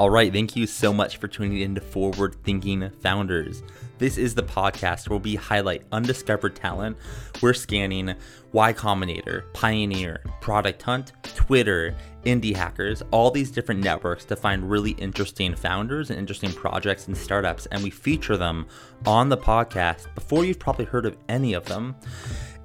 [0.00, 3.62] All right, thank you so much for tuning in to Forward Thinking Founders.
[3.98, 6.96] This is the podcast where we highlight undiscovered talent.
[7.42, 8.14] We're scanning
[8.52, 11.94] Y Combinator, Pioneer, Product Hunt, Twitter,
[12.24, 17.14] Indie Hackers, all these different networks to find really interesting founders and interesting projects and
[17.14, 18.68] startups, and we feature them
[19.04, 21.94] on the podcast before you've probably heard of any of them.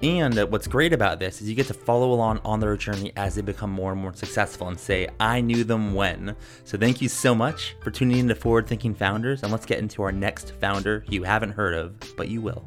[0.02, 3.36] And what's great about this is you get to follow along on their journey as
[3.36, 6.36] they become more and more successful and say, I knew them when.
[6.64, 9.44] So thank you so much for tuning in to Forward Thinking Founders.
[9.44, 12.66] And let's get into our next founder you haven't heard of, but you will.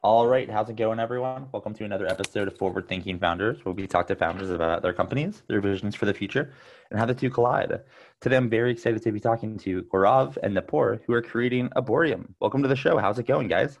[0.00, 1.48] All right, how's it going, everyone?
[1.50, 4.92] Welcome to another episode of Forward Thinking Founders, where we talk to founders about their
[4.92, 6.52] companies, their visions for the future,
[6.92, 7.80] and how the two collide.
[8.20, 12.28] Today, I'm very excited to be talking to Gaurav and Nupur, who are creating Arborium.
[12.38, 12.96] Welcome to the show.
[12.98, 13.76] How's it going, guys?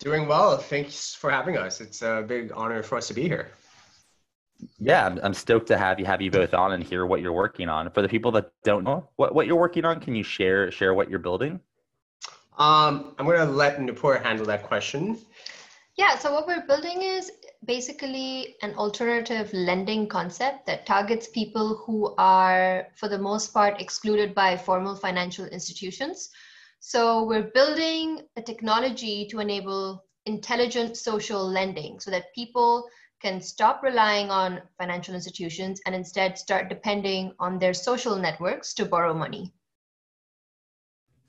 [0.00, 0.56] Doing well.
[0.56, 1.80] Thanks for having us.
[1.80, 3.52] It's a big honor for us to be here.
[4.80, 7.32] Yeah, I'm, I'm stoked to have you have you both on and hear what you're
[7.32, 7.92] working on.
[7.92, 10.94] For the people that don't know what, what you're working on, can you share share
[10.94, 11.60] what you're building?
[12.58, 15.16] Um, I'm going to let Nupur handle that question.
[15.96, 17.30] Yeah, so what we're building is
[17.64, 24.34] basically an alternative lending concept that targets people who are, for the most part, excluded
[24.34, 26.30] by formal financial institutions.
[26.80, 32.88] So we're building a technology to enable intelligent social lending so that people
[33.20, 38.84] can stop relying on financial institutions and instead start depending on their social networks to
[38.84, 39.52] borrow money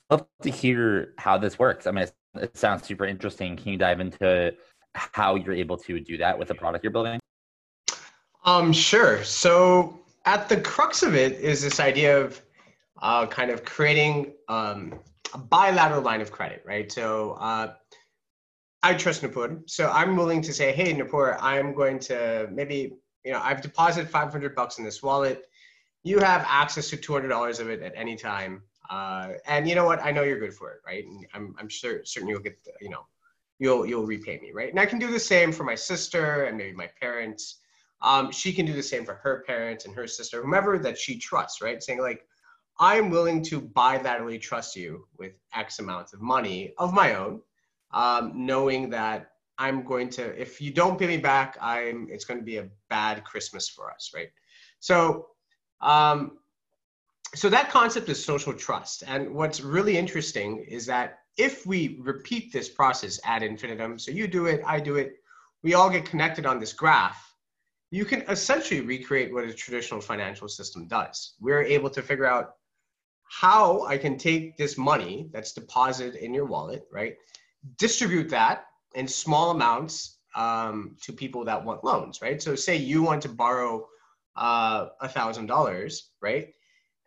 [0.10, 1.88] love to hear how this works.
[1.88, 3.56] I mean, it, sounds super interesting.
[3.56, 4.54] Can you dive into
[4.94, 7.20] how you're able to do that with the product you're building?
[8.46, 9.24] Um, sure.
[9.24, 12.42] So at the crux of it is this idea of
[13.02, 15.00] uh, kind of creating um,
[15.34, 16.92] a bilateral line of credit, right?
[16.92, 17.74] So uh,
[18.82, 19.62] I trust Nupur.
[19.70, 22.94] So I'm willing to say, hey, Nupur, I'm going to maybe,
[23.24, 25.46] you know, I've deposited 500 bucks in this wallet.
[26.04, 28.64] You have access to $200 of it at any time.
[28.90, 30.04] Uh, and you know what?
[30.04, 31.06] I know you're good for it, right?
[31.06, 33.06] And I'm, I'm sure certain you'll get, the, you know,
[33.60, 34.70] you'll you'll repay me, right?
[34.70, 37.60] And I can do the same for my sister and maybe my parents.
[38.02, 41.18] Um, she can do the same for her parents and her sister, whomever that she
[41.18, 41.84] trusts, right?
[41.84, 42.26] Saying like,
[42.80, 47.42] I'm willing to bilaterally trust you with X amount of money of my own,
[47.92, 52.40] um, knowing that I'm going to, if you don't pay me back, I'm, it's going
[52.40, 54.30] to be a bad Christmas for us, right?
[54.80, 55.28] So
[55.82, 56.38] um,
[57.36, 59.04] so that concept is social trust.
[59.08, 64.28] And what's really interesting is that if we repeat this process ad infinitum, so you
[64.28, 65.14] do it, I do it,
[65.64, 67.34] we all get connected on this graph,
[67.92, 71.34] you can essentially recreate what a traditional financial system does.
[71.40, 72.56] We're able to figure out
[73.24, 77.16] how I can take this money that's deposited in your wallet, right?
[77.78, 82.42] Distribute that in small amounts um, to people that want loans, right?
[82.42, 83.88] So say you want to borrow
[84.36, 86.50] uh, a thousand dollars, right?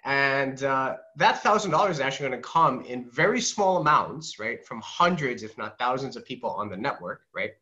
[0.05, 4.65] And uh, that thousand dollars is actually going to come in very small amounts, right,
[4.65, 7.53] from hundreds, if not thousands of people on the network, right?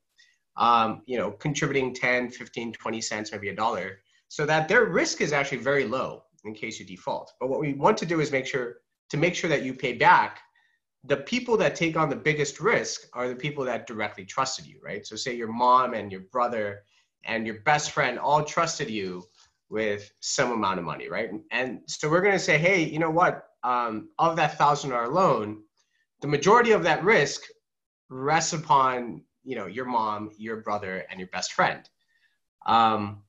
[0.57, 5.21] Um, you know, contributing 10, 15, 20 cents, maybe a dollar, so that their risk
[5.21, 7.33] is actually very low in case you default.
[7.39, 8.79] But what we want to do is make sure
[9.11, 10.41] to make sure that you pay back.
[11.05, 14.79] The people that take on the biggest risk are the people that directly trusted you,
[14.83, 15.07] right?
[15.07, 16.83] So say your mom and your brother
[17.25, 19.25] and your best friend all trusted you
[19.71, 21.31] with some amount of money, right?
[21.51, 23.45] And so we're going to say, hey, you know what?
[23.63, 25.63] Um, of that thousand dollar loan,
[26.21, 27.43] the majority of that risk
[28.09, 31.89] rests upon you know your mom, your brother, and your best friend.
[32.67, 33.23] Um,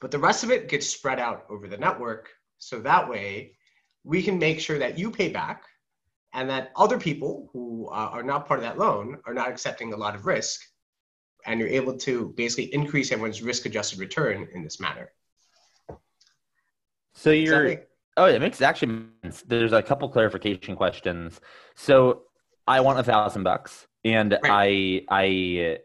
[0.00, 3.56] but the rest of it gets spread out over the network, so that way
[4.04, 5.62] we can make sure that you pay back,
[6.34, 9.92] and that other people who uh, are not part of that loan are not accepting
[9.92, 10.60] a lot of risk,
[11.46, 15.10] and you're able to basically increase everyone's risk-adjusted return in this manner.
[17.22, 17.76] So you're
[18.16, 19.04] oh, it makes actually
[19.46, 21.40] there's a couple clarification questions.
[21.76, 22.22] So
[22.66, 25.06] I want a thousand bucks, and right.
[25.08, 25.78] I I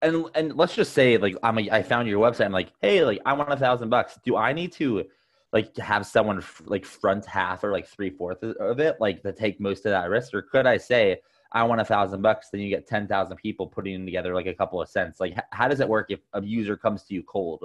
[0.00, 2.44] and and let's just say like I'm a, I found your website.
[2.44, 4.20] I'm like, hey, like I want a thousand bucks.
[4.24, 5.06] Do I need to
[5.52, 9.58] like have someone like front half or like three fourths of it, like to take
[9.58, 11.20] most of that risk, or could I say?
[11.50, 14.54] I want a thousand bucks, then you get ten thousand people putting together like a
[14.54, 15.18] couple of cents.
[15.18, 17.64] Like, how does it work if a user comes to you cold?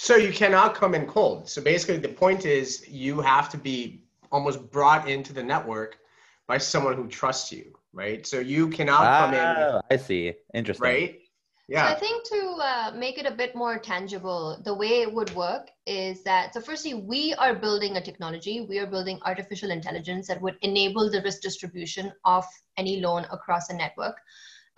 [0.00, 1.48] So you cannot come in cold.
[1.48, 4.00] So basically, the point is you have to be
[4.30, 5.98] almost brought into the network
[6.46, 8.24] by someone who trusts you, right?
[8.24, 9.40] So you cannot ah, come in.
[9.40, 10.34] Ah, I see.
[10.54, 10.84] Interesting.
[10.84, 11.18] Right?
[11.66, 11.88] Yeah.
[11.88, 15.34] So I think to uh, make it a bit more tangible, the way it would
[15.34, 18.60] work is that so firstly, we are building a technology.
[18.60, 22.44] We are building artificial intelligence that would enable the risk distribution of
[22.76, 24.16] any loan across a network.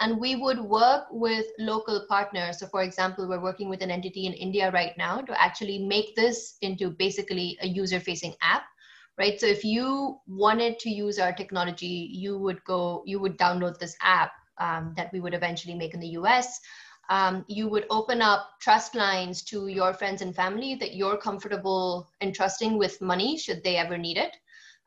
[0.00, 2.58] And we would work with local partners.
[2.58, 6.16] So, for example, we're working with an entity in India right now to actually make
[6.16, 8.64] this into basically a user facing app.
[9.18, 9.38] Right.
[9.38, 13.96] So, if you wanted to use our technology, you would go, you would download this
[14.00, 16.58] app um, that we would eventually make in the US.
[17.10, 22.08] Um, you would open up trust lines to your friends and family that you're comfortable
[22.20, 24.36] entrusting with money should they ever need it.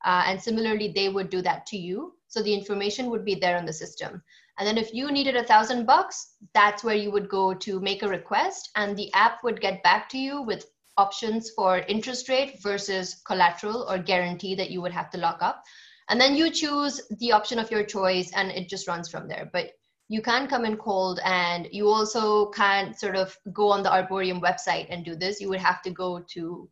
[0.05, 2.13] Uh, and similarly, they would do that to you.
[2.27, 4.23] So the information would be there on the system.
[4.59, 8.03] And then if you needed a thousand bucks, that's where you would go to make
[8.03, 10.65] a request and the app would get back to you with
[10.97, 15.63] options for interest rate versus collateral or guarantee that you would have to lock up.
[16.09, 19.49] And then you choose the option of your choice and it just runs from there.
[19.51, 19.71] But
[20.09, 24.41] you can come in cold and you also can't sort of go on the Arborium
[24.41, 25.41] website and do this.
[25.41, 26.69] You would have to go to,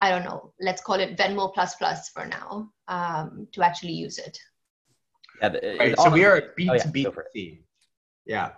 [0.00, 4.18] I don't know, let's call it Venmo plus plus for now um, to actually use
[4.18, 4.38] it.
[5.40, 5.98] Yeah, right.
[5.98, 7.06] So we are B2B.
[7.06, 7.50] Oh, yeah,
[8.26, 8.50] yeah.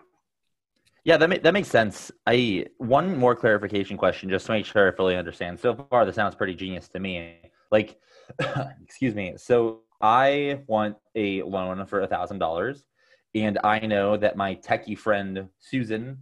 [1.02, 2.12] Yeah, that, ma- that makes sense.
[2.26, 5.58] I one more clarification question just to make sure I fully understand.
[5.58, 7.36] So far, this sounds pretty genius to me.
[7.70, 7.98] Like,
[8.82, 9.34] excuse me.
[9.36, 12.84] So I want a loan for a thousand dollars,
[13.34, 16.18] and I know that my techie friend Susan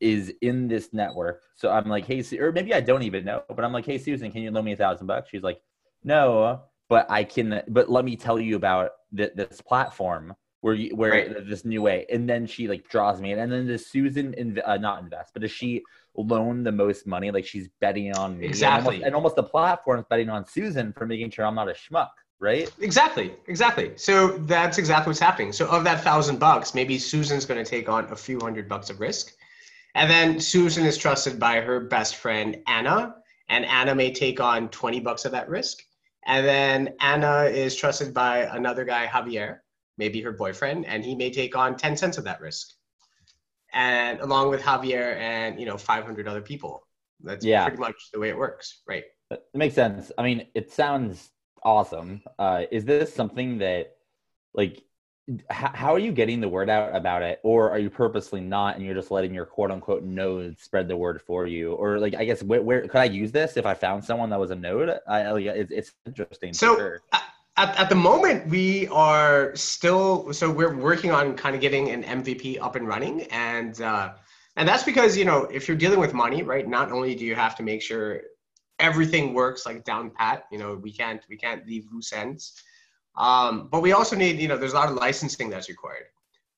[0.00, 1.42] is in this network.
[1.56, 4.30] So I'm like, hey, or maybe I don't even know, but I'm like, hey, Susan,
[4.30, 5.30] can you loan me a thousand bucks?
[5.30, 5.60] She's like,
[6.04, 6.62] no,
[6.92, 7.62] but I can.
[7.68, 11.48] But let me tell you about th- this platform where you where right.
[11.48, 12.04] this new way.
[12.12, 13.38] And then she like draws me in.
[13.38, 15.82] And then does susan inv- uh, not invest but does she
[16.14, 17.30] loan the most money?
[17.30, 18.44] Like she's betting on me.
[18.44, 21.54] Exactly and almost, and almost the platform is betting on susan for making sure i'm
[21.54, 22.10] not a schmuck
[22.40, 22.70] right?
[22.80, 23.32] Exactly.
[23.46, 23.92] Exactly.
[23.94, 25.52] So that's exactly what's happening.
[25.52, 28.90] So of that thousand bucks maybe susan's going to take on a few hundred bucks
[28.90, 29.32] of risk.
[29.94, 33.14] And then susan is trusted by her best friend anna.
[33.48, 35.84] And anna may take on 20 bucks of that risk
[36.26, 39.58] and then anna is trusted by another guy javier
[39.98, 42.72] maybe her boyfriend, and he may take on 10 cents of that risk.
[43.72, 46.86] And along with Javier and, you know, 500 other people.
[47.20, 47.64] That's yeah.
[47.64, 49.04] pretty much the way it works, right?
[49.30, 50.12] It makes sense.
[50.18, 51.30] I mean, it sounds
[51.62, 52.22] awesome.
[52.38, 53.92] Uh, is this something that,
[54.54, 54.82] like,
[55.50, 57.40] how are you getting the word out about it?
[57.44, 60.96] Or are you purposely not and you're just letting your quote unquote node spread the
[60.96, 61.74] word for you?
[61.74, 64.40] Or like i guess where, where could i use this if i found someone that
[64.40, 64.98] was a node?
[65.06, 67.00] I, it's, it's interesting so sure.
[67.56, 72.02] at, at the moment we are still so we're working on kind of getting an
[72.22, 74.12] mvp up and running and uh,
[74.56, 77.36] and that's because you know if you're dealing with money right not only do you
[77.36, 78.22] have to make sure
[78.80, 82.62] everything works like down pat you know we can't we can't leave loose ends
[83.16, 86.06] um, but we also need you know there's a lot of licensing that's required.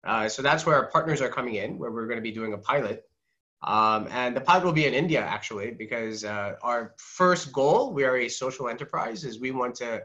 [0.04, 2.52] Uh, so that's where our partners are coming in where we're going to be doing
[2.52, 3.04] a pilot.
[3.62, 8.04] Um, and the pilot will be in india actually because uh, our first goal we
[8.04, 10.02] are a social enterprise is we want to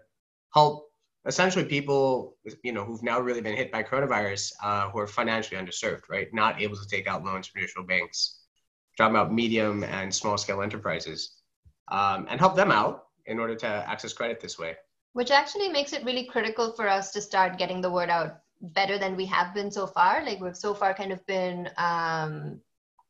[0.54, 0.90] help
[1.25, 5.60] essentially people you know who've now really been hit by coronavirus uh, who are financially
[5.62, 6.34] underserved right?
[6.34, 8.40] Not able to take out loans from traditional banks.
[8.98, 11.36] Talking about medium and small scale enterprises.
[11.92, 14.75] Um, and help them out in order to access credit this way
[15.14, 18.98] which actually makes it really critical for us to start getting the word out better
[18.98, 22.60] than we have been so far like we've so far kind of been um,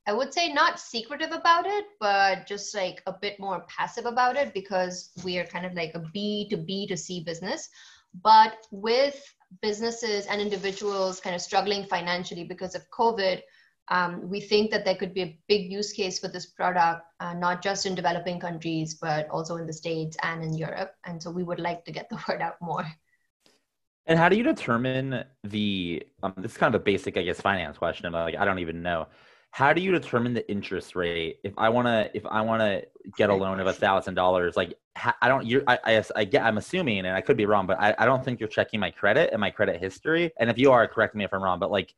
[0.10, 4.38] I would say not secretive about it, but just like a bit more passive about
[4.38, 7.70] it because we are kind of like a B to B to C business.
[8.24, 9.22] But with
[9.62, 13.42] businesses and individuals kind of struggling financially because of COVID,
[13.90, 17.34] um, we think that there could be a big use case for this product, uh,
[17.34, 20.94] not just in developing countries, but also in the States and in Europe.
[21.06, 22.86] And so we would like to get the word out more.
[24.06, 26.04] And how do you determine the?
[26.24, 28.12] Um, this is kind of a basic, I guess, finance question.
[28.12, 29.08] Like, I don't even know
[29.52, 32.86] how do you determine the interest rate if i want to if i want to
[33.18, 34.78] get a loan of a thousand dollars like
[35.22, 37.80] i don't you're I, I, I get i'm assuming and i could be wrong but
[37.80, 40.72] I, I don't think you're checking my credit and my credit history and if you
[40.72, 41.94] are correct me if i'm wrong but like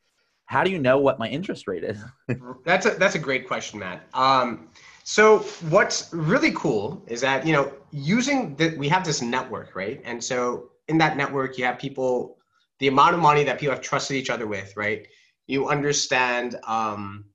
[0.46, 1.98] how do you know what my interest rate is
[2.66, 4.68] that's a that's a great question matt um,
[5.04, 10.02] so what's really cool is that you know using that we have this network right
[10.04, 12.38] and so in that network you have people
[12.80, 15.08] the amount of money that people have trusted each other with right
[15.48, 17.26] you understand um,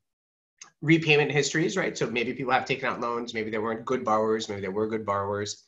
[0.82, 1.96] repayment histories, right?
[1.96, 4.88] So maybe people have taken out loans, maybe they weren't good borrowers, maybe they were
[4.88, 5.64] good borrowers.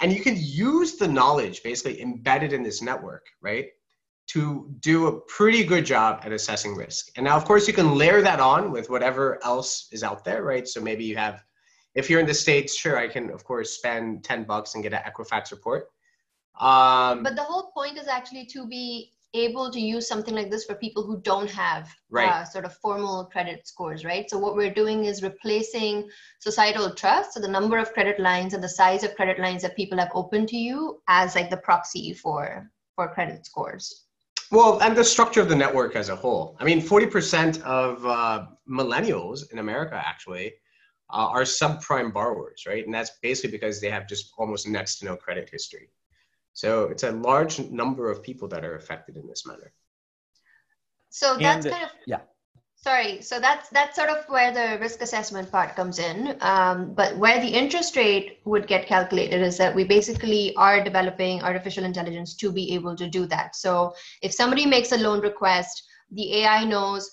[0.00, 3.66] And you can use the knowledge basically embedded in this network, right?
[4.28, 7.10] To do a pretty good job at assessing risk.
[7.16, 10.42] And now, of course, you can layer that on with whatever else is out there,
[10.42, 10.66] right?
[10.66, 11.44] So maybe you have,
[11.94, 14.92] if you're in the States, sure, I can, of course, spend 10 bucks and get
[14.92, 15.88] an Equifax report.
[16.58, 20.64] Um, but the whole point is actually to be able to use something like this
[20.64, 22.28] for people who don't have right.
[22.28, 24.30] uh, sort of formal credit scores, right?
[24.30, 28.62] So what we're doing is replacing societal trust, so the number of credit lines and
[28.62, 32.12] the size of credit lines that people have opened to you as like the proxy
[32.14, 34.04] for for credit scores.
[34.50, 36.56] Well, and the structure of the network as a whole.
[36.60, 40.54] I mean, 40% of uh, millennials in America actually
[41.10, 42.84] uh, are subprime borrowers, right?
[42.84, 45.90] And that's basically because they have just almost next to no credit history.
[46.52, 49.72] So it's a large number of people that are affected in this manner.
[51.10, 52.20] So that's and, kind of yeah.
[52.84, 56.36] Sorry, so that's that's sort of where the risk assessment part comes in.
[56.42, 61.42] Um, but where the interest rate would get calculated is that we basically are developing
[61.42, 63.56] artificial intelligence to be able to do that.
[63.56, 67.10] So if somebody makes a loan request, the AI knows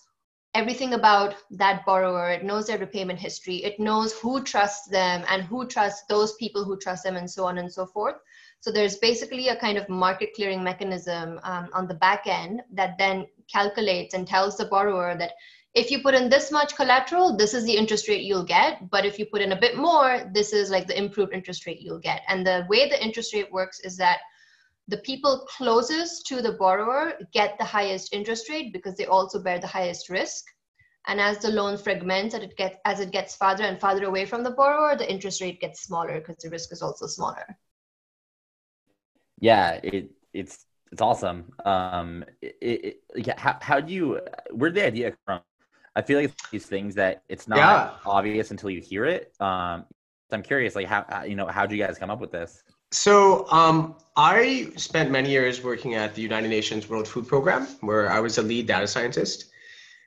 [0.55, 2.31] everything about that borrower.
[2.31, 3.63] It knows their repayment history.
[3.63, 7.45] It knows who trusts them and who trusts those people who trust them, and so
[7.45, 8.17] on and so forth.
[8.59, 12.97] So there's basically a kind of market clearing mechanism um, on the back end that
[12.97, 15.31] then calculates and tells the borrower that
[15.73, 18.89] if you put in this much collateral, this is the interest rate you'll get.
[18.89, 21.79] But if you put in a bit more, this is like the improved interest rate
[21.79, 22.21] you'll get.
[22.27, 24.19] And the way the interest rate works is that
[24.89, 29.59] the people closest to the borrower get the highest interest rate because they also bear
[29.59, 30.45] the highest risk.
[31.07, 34.43] And as the loan fragments, it gets as it gets farther and farther away from
[34.43, 37.57] the borrower, the interest rate gets smaller because the risk is also smaller.
[39.39, 41.53] Yeah, it it's it's awesome.
[41.65, 44.19] Um, it, it, yeah, how, how do you
[44.51, 45.41] where'd the idea come from?
[45.95, 47.91] I feel like these things that it's not yeah.
[48.05, 49.33] obvious until you hear it.
[49.39, 49.85] Um,
[50.29, 52.63] so I'm curious, like how you know how do you guys come up with this?
[52.91, 58.11] So um, I spent many years working at the United Nations World Food Program, where
[58.11, 59.49] I was a lead data scientist.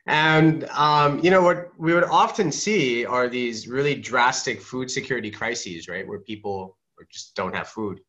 [0.07, 5.31] And um, you know what we would often see are these really drastic food security
[5.31, 6.77] crises, right, where people
[7.11, 7.99] just don't have food.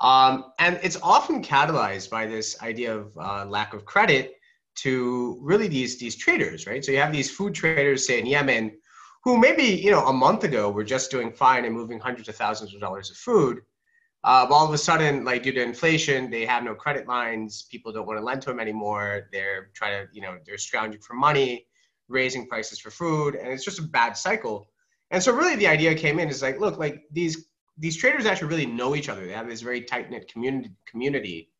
[0.00, 4.37] Um, and it's often catalyzed by this idea of uh, lack of credit
[4.82, 6.84] to really these these traders, right?
[6.84, 8.78] So you have these food traders, say in Yemen,
[9.24, 12.36] who maybe you know a month ago were just doing fine and moving hundreds of
[12.36, 13.62] thousands of dollars of food.
[14.24, 17.66] Uh, all of a sudden, like due to inflation, they have no credit lines.
[17.70, 19.28] People don't want to lend to them anymore.
[19.32, 21.66] They're trying to, you know, they're scrounging for money,
[22.08, 24.70] raising prices for food, and it's just a bad cycle.
[25.10, 28.48] And so, really, the idea came in is like, look, like these these traders actually
[28.48, 29.24] really know each other.
[29.24, 30.70] They have this very tight knit community.
[30.86, 31.50] Community.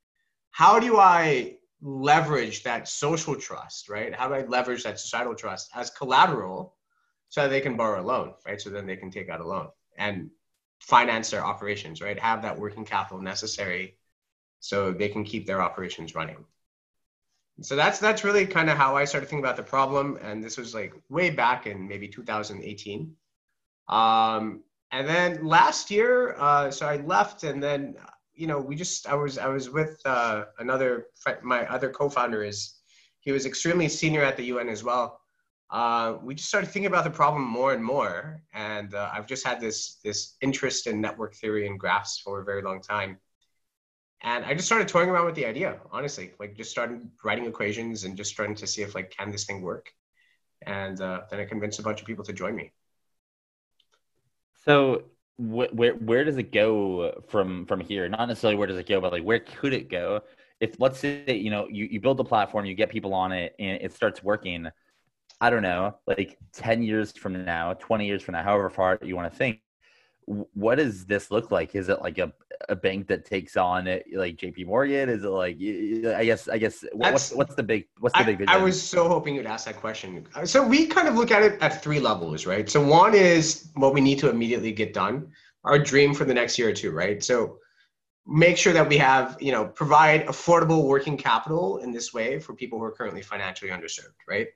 [0.50, 4.14] How do I leverage that social trust, right?
[4.14, 6.74] How do I leverage that societal trust as collateral
[7.28, 8.60] so that they can borrow a loan, right?
[8.60, 10.30] So then they can take out a loan and
[10.80, 12.18] finance their operations, right?
[12.18, 13.96] Have that working capital necessary
[14.60, 16.44] so they can keep their operations running.
[17.60, 20.56] So that's that's really kind of how I started thinking about the problem, and this
[20.56, 23.16] was like way back in maybe 2018.
[23.88, 27.96] Um, and then last year, uh, so I left, and then
[28.38, 31.08] you know, we just I was I was with uh, another
[31.42, 32.74] my other co-founder is
[33.18, 35.20] he was extremely senior at the UN as well.
[35.70, 39.44] Uh, we just started thinking about the problem more and more, and uh, I've just
[39.44, 43.18] had this this interest in network theory and graphs for a very long time.
[44.22, 48.04] And I just started toying around with the idea, honestly, like just started writing equations
[48.04, 49.92] and just trying to see if like can this thing work.
[50.62, 52.72] And uh, then I convinced a bunch of people to join me.
[54.64, 55.04] So
[55.38, 58.08] wh- where where does it go from from here?
[58.08, 60.22] Not necessarily where does it go, but like where could it go?
[60.60, 63.54] If let's say you know you, you build the platform, you get people on it,
[63.58, 64.68] and it starts working.
[65.40, 69.16] I don't know, like ten years from now, twenty years from now, however far you
[69.16, 69.60] want to think.
[70.52, 71.74] What does this look like?
[71.74, 72.30] Is it like a,
[72.68, 74.64] a bank that takes on it, like J.P.
[74.64, 75.08] Morgan?
[75.08, 78.54] Is it like I guess I guess what's what's the big what's the big vision?
[78.54, 80.26] I was so hoping you'd ask that question.
[80.34, 82.68] Uh, so we kind of look at it at three levels, right?
[82.68, 85.32] So one is what we need to immediately get done,
[85.64, 87.24] our dream for the next year or two, right?
[87.24, 87.58] So
[88.26, 92.52] make sure that we have, you know, provide affordable working capital in this way for
[92.52, 94.48] people who are currently financially underserved, right?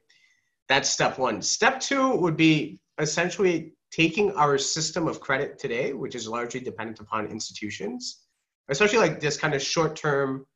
[0.68, 1.40] That's step one.
[1.40, 6.98] Step two would be essentially taking our system of credit today, which is largely dependent
[6.98, 8.22] upon institutions,
[8.68, 10.46] especially like this kind of short term,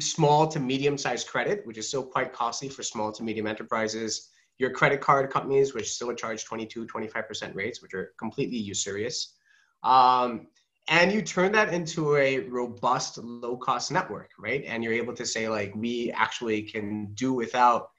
[0.00, 4.30] small to medium sized credit, which is still quite costly for small to medium enterprises,
[4.58, 9.34] your credit card companies, which still charge 22, 25% rates, which are completely usurious.
[9.82, 10.48] Um,
[10.88, 14.64] and you turn that into a robust low cost network, right?
[14.66, 17.90] And you're able to say, like, we actually can do without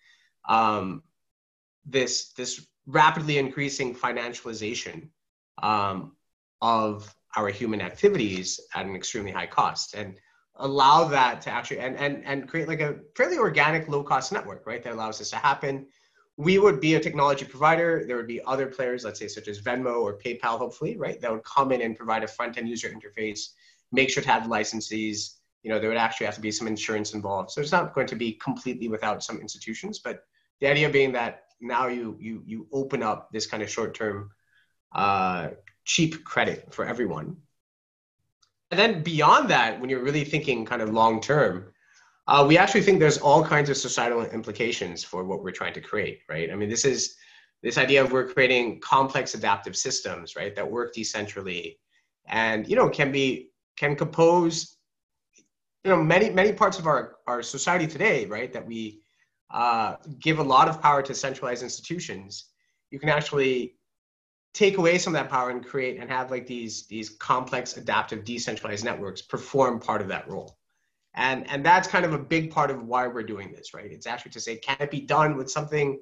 [0.48, 1.04] um,
[1.86, 5.10] this, this rapidly increasing financialization
[5.62, 6.16] um,
[6.62, 10.16] of our human activities at an extremely high cost and
[10.58, 14.68] allow that to actually and and and create like a fairly organic low cost network
[14.68, 15.88] right that allows this to happen.
[16.38, 18.06] We would be a technology provider.
[18.08, 21.32] There would be other players let's say such as venmo or paypal hopefully right that
[21.32, 23.50] would come in and provide a front end user interface
[23.92, 27.14] make sure to have licenses you know there would actually have to be some insurance
[27.14, 27.52] involved.
[27.52, 30.26] So it's not going to be completely without some institutions but
[30.60, 34.30] the idea being that now you you you open up this kind of short term
[34.94, 35.50] uh,
[35.86, 37.38] cheap credit for everyone.
[38.72, 41.72] And then beyond that, when you're really thinking kind of long term,
[42.28, 45.82] uh, we actually think there's all kinds of societal implications for what we're trying to
[45.82, 46.52] create, right?
[46.52, 47.16] I mean, this is
[47.62, 51.78] this idea of we're creating complex adaptive systems, right, that work decentrally,
[52.28, 54.78] and you know can be can compose,
[55.84, 59.03] you know, many many parts of our our society today, right, that we
[59.52, 62.46] uh, give a lot of power to centralized institutions.
[62.92, 63.76] You can actually
[64.54, 68.24] take away some of that power and create and have like these these complex adaptive
[68.24, 70.58] decentralized networks perform part of that role
[71.16, 74.08] and and that's kind of a big part of why we're doing this right it's
[74.08, 76.00] actually to say can it be done with something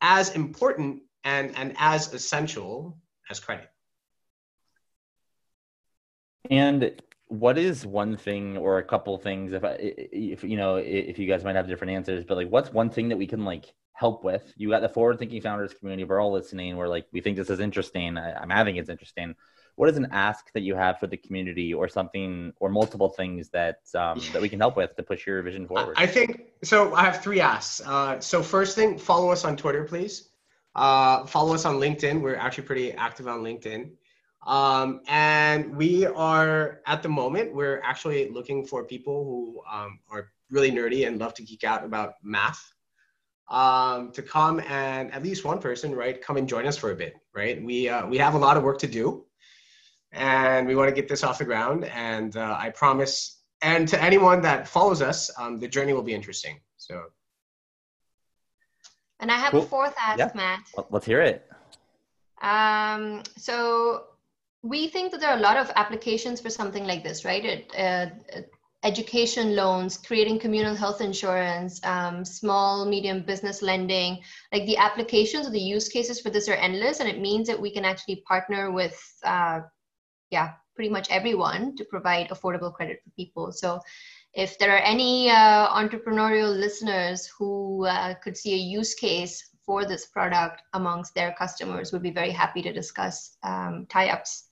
[0.00, 2.98] as important and and as essential
[3.30, 3.68] as credit
[6.50, 11.18] and what is one thing or a couple things if I, if you know if
[11.18, 13.72] you guys might have different answers but like what's one thing that we can like
[14.02, 14.52] help with.
[14.56, 16.04] You got the forward thinking founders community.
[16.04, 16.76] We're all listening.
[16.76, 18.18] We're like, we think this is interesting.
[18.18, 19.34] I, am having it's interesting.
[19.76, 23.48] What is an ask that you have for the community, or something, or multiple things
[23.50, 25.94] that um, that we can help with to push your vision forward?
[25.96, 26.94] I think so.
[26.94, 27.80] I have three asks.
[27.80, 30.28] Uh, so first thing, follow us on Twitter, please.
[30.74, 32.20] Uh, follow us on LinkedIn.
[32.20, 33.92] We're actually pretty active on LinkedIn.
[34.46, 40.32] Um, and we are at the moment we're actually looking for people who um, are
[40.50, 42.72] really nerdy and love to geek out about math
[43.52, 46.96] um, to come and at least one person, right, come and join us for a
[46.96, 47.62] bit, right?
[47.62, 49.26] We uh, we have a lot of work to do,
[50.10, 51.84] and we want to get this off the ground.
[51.84, 56.14] And uh, I promise, and to anyone that follows us, um, the journey will be
[56.14, 56.60] interesting.
[56.78, 57.02] So.
[59.20, 59.62] And I have cool.
[59.62, 60.32] a fourth ask, yeah.
[60.34, 60.64] Matt.
[60.90, 61.48] Let's hear it.
[62.40, 64.06] Um, so
[64.62, 67.44] we think that there are a lot of applications for something like this, right?
[67.44, 68.40] It, uh,
[68.84, 74.18] education loans, creating communal health insurance, um, small, medium business lending.
[74.52, 77.60] Like the applications or the use cases for this are endless, and it means that
[77.60, 79.60] we can actually partner with, uh,
[80.30, 83.52] yeah, pretty much everyone to provide affordable credit for people.
[83.52, 83.80] So
[84.34, 89.84] if there are any uh, entrepreneurial listeners who uh, could see a use case for
[89.84, 94.48] this product amongst their customers, we'd be very happy to discuss um, tie-ups.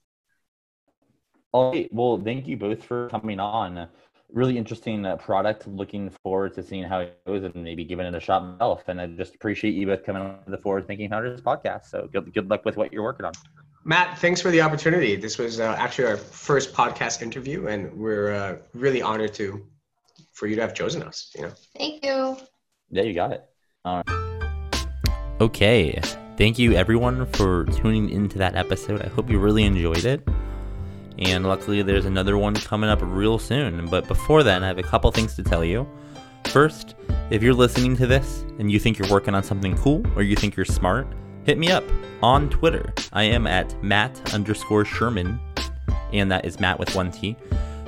[1.52, 1.88] All right.
[1.92, 3.88] Well, thank you both for coming on
[4.32, 5.66] really interesting uh, product.
[5.66, 8.84] Looking forward to seeing how it goes and maybe giving it a shot myself.
[8.88, 11.86] And I just appreciate you both coming on the Forward Thinking Founders podcast.
[11.86, 13.32] So good, good luck with what you're working on.
[13.84, 15.16] Matt, thanks for the opportunity.
[15.16, 19.64] This was uh, actually our first podcast interview, and we're uh, really honored to
[20.32, 21.32] for you to have chosen us.
[21.34, 21.52] You know.
[21.76, 22.36] Thank you.
[22.90, 23.44] Yeah, you got it.
[23.84, 24.86] All right.
[25.40, 25.98] Okay.
[26.36, 29.02] Thank you, everyone, for tuning into that episode.
[29.02, 30.26] I hope you really enjoyed it
[31.20, 33.86] and luckily there's another one coming up real soon.
[33.86, 35.88] But before then, I have a couple things to tell you.
[36.46, 36.94] First,
[37.30, 40.34] if you're listening to this and you think you're working on something cool or you
[40.34, 41.06] think you're smart,
[41.44, 41.84] hit me up
[42.22, 42.92] on Twitter.
[43.12, 45.38] I am at Matt underscore Sherman,
[46.12, 47.36] and that is Matt with one T.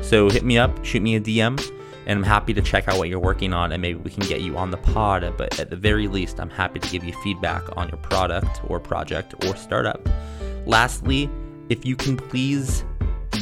[0.03, 1.59] So hit me up, shoot me a DM,
[2.07, 4.41] and I'm happy to check out what you're working on and maybe we can get
[4.41, 5.35] you on the pod.
[5.37, 8.81] But at the very least, I'm happy to give you feedback on your product or
[8.81, 10.09] project or startup.
[10.67, 11.31] Lastly,
[11.69, 12.85] if you can please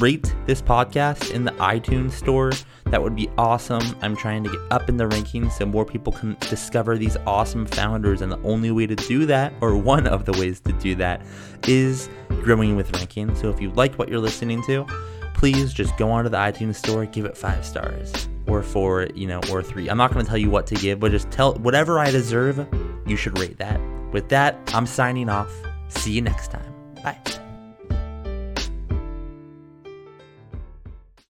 [0.01, 2.53] rate this podcast in the iTunes store,
[2.87, 3.83] that would be awesome.
[4.03, 7.67] I'm trying to get up in the rankings so more people can discover these awesome
[7.67, 8.23] founders.
[8.23, 11.23] And the only way to do that, or one of the ways to do that,
[11.69, 12.09] is
[12.43, 13.35] growing with ranking.
[13.37, 14.87] So if you like what you're listening to,
[15.35, 19.41] please just go onto the iTunes store, give it five stars or four, you know,
[19.51, 19.89] or three.
[19.89, 22.67] I'm not going to tell you what to give, but just tell whatever I deserve,
[23.07, 23.81] you should rate that.
[24.13, 25.53] With that, I'm signing off.
[25.89, 26.75] See you next time.
[27.03, 27.50] Bye.